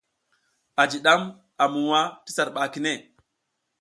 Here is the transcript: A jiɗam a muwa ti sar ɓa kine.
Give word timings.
A 0.81 0.83
jiɗam 0.91 1.21
a 1.61 1.65
muwa 1.73 2.01
ti 2.23 2.29
sar 2.35 2.49
ɓa 2.55 2.61
kine. 2.73 2.91